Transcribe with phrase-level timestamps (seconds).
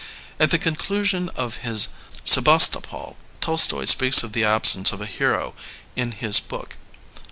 [0.39, 1.89] At the conclusion of his
[2.25, 5.53] Sehastopol, Tolstoy speaks of the absence of a hero
[5.95, 6.77] in his book.